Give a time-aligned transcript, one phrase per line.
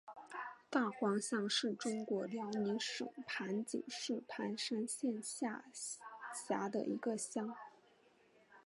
[0.67, 5.63] 大荒乡是中国辽宁省盘锦市盘山县下
[6.33, 7.55] 辖的一个乡。